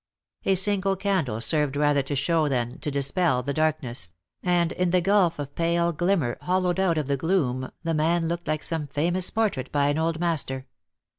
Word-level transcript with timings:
A 0.45 0.55
single 0.55 0.95
candle 0.95 1.39
served 1.41 1.75
rather 1.75 2.01
to 2.01 2.15
show 2.15 2.47
than 2.47 2.79
to 2.79 2.89
dispel 2.89 3.43
the 3.43 3.53
darkness; 3.53 4.13
and 4.41 4.71
in 4.71 4.89
the 4.89 4.99
gulf 4.99 5.37
of 5.37 5.53
pale 5.53 5.91
glimmer 5.91 6.39
hollowed 6.41 6.79
out 6.79 6.97
of 6.97 7.05
the 7.05 7.17
gloom 7.17 7.71
the 7.83 7.93
man 7.93 8.27
looked 8.27 8.47
like 8.47 8.63
some 8.63 8.87
famous 8.87 9.29
portrait 9.29 9.71
by 9.71 9.89
an 9.89 9.99
old 9.99 10.19
master. 10.19 10.65